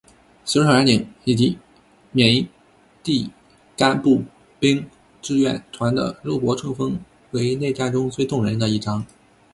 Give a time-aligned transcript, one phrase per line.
[0.43, 1.59] 死守小圆顶以及
[2.11, 2.49] 缅因
[3.03, 3.29] 第
[3.77, 4.23] 廿步
[4.59, 4.89] 兵
[5.21, 6.99] 志愿团的肉搏冲锋
[7.33, 9.05] 为内战中最动人的一章。